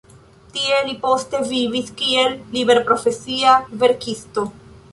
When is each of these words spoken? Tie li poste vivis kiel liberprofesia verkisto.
Tie 0.53 0.77
li 0.87 0.95
poste 1.03 1.41
vivis 1.51 1.93
kiel 2.01 2.33
liberprofesia 2.57 3.53
verkisto. 3.85 4.47